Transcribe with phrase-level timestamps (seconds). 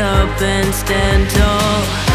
[0.00, 2.07] up and stand tall.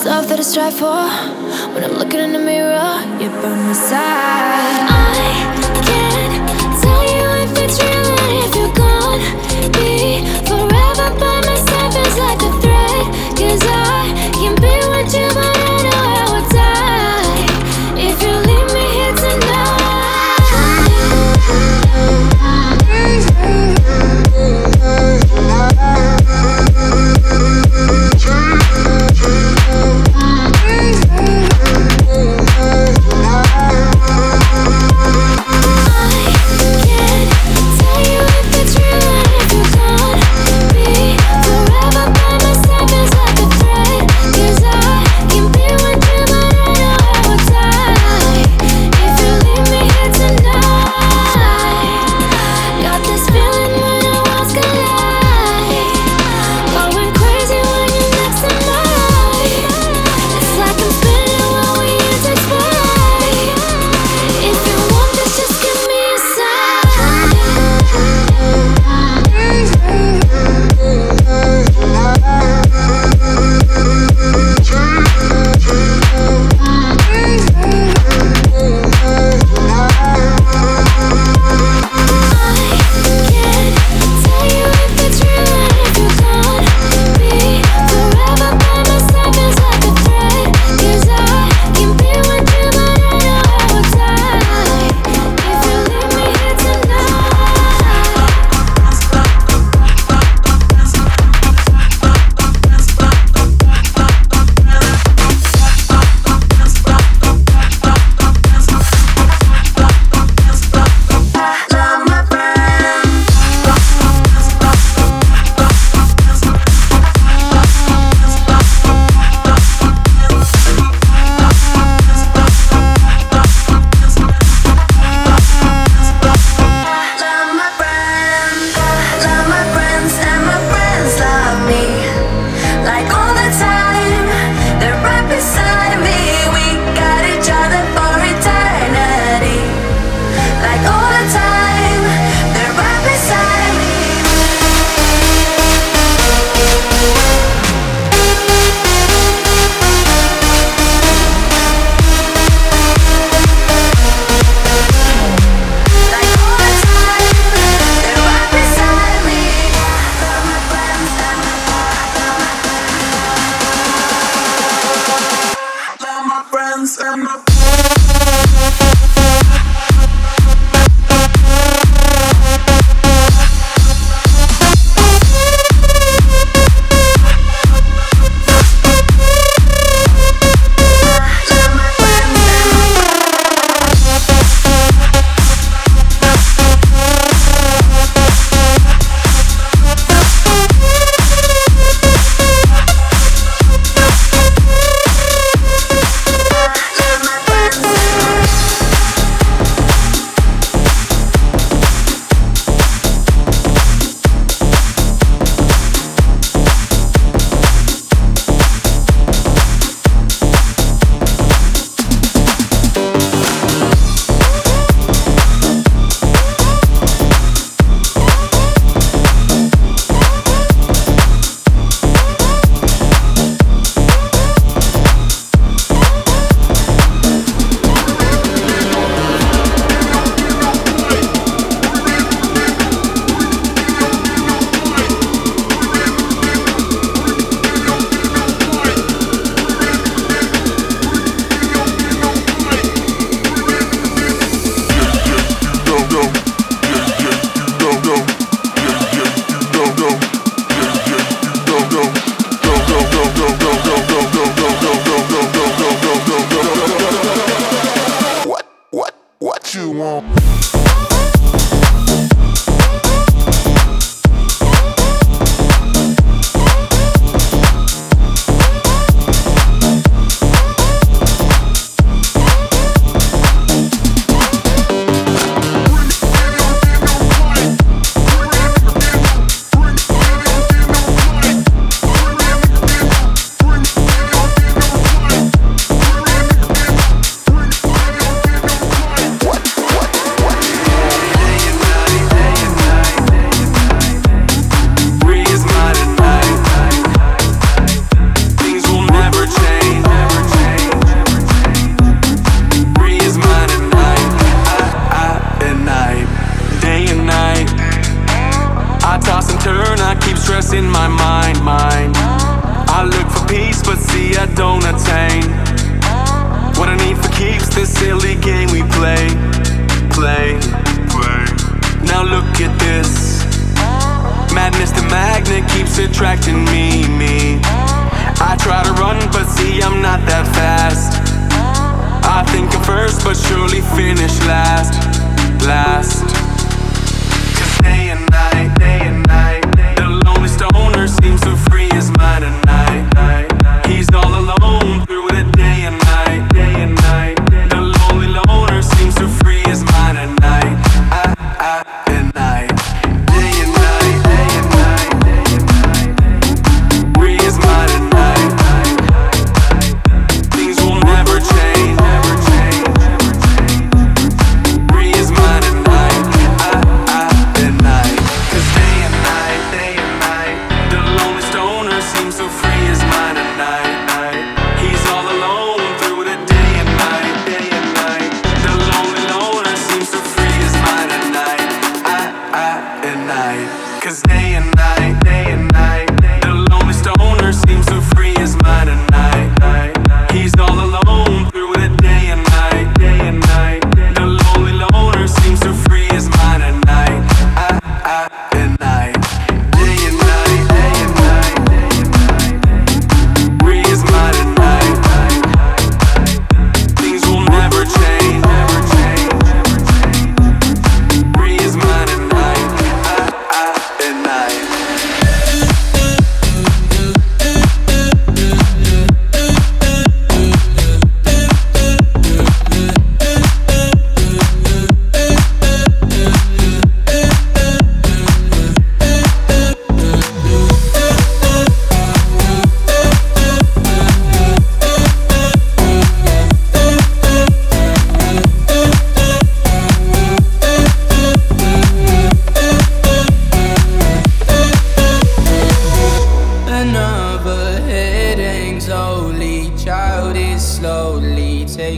[0.00, 1.04] this love that I strive for.
[1.74, 4.86] When I'm looking in the mirror, you're by my side.
[4.88, 5.34] I
[5.88, 9.20] can't tell you if it's real and if you're gone.
[9.76, 13.04] Be forever by my side feels like a threat.
[13.36, 15.69] Cause I can be with you might.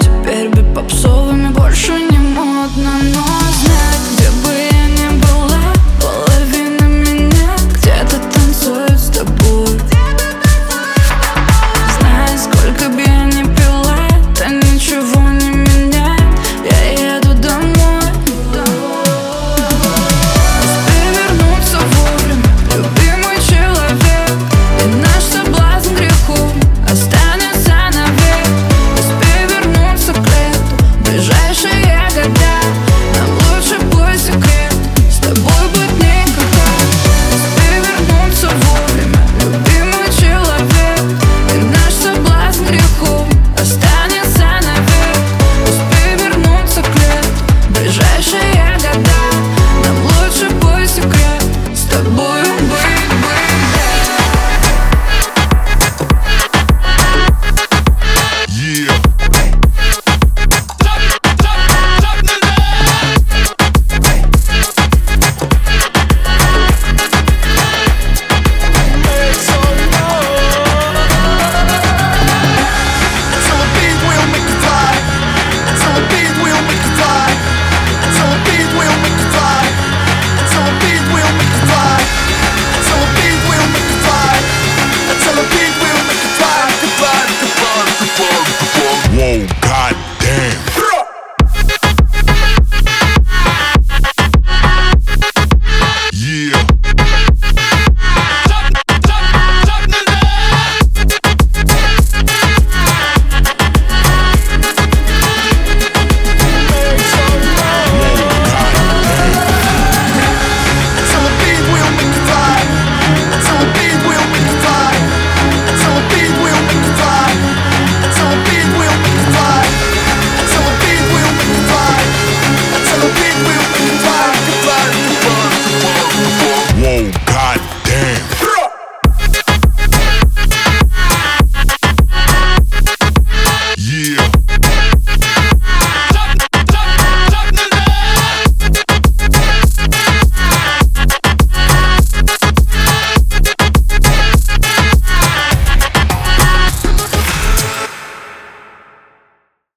[0.00, 3.47] Теперь быть попсовыми больше не модно Но